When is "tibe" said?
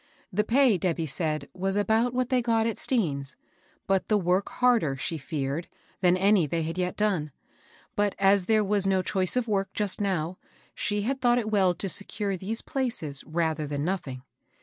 4.09-4.23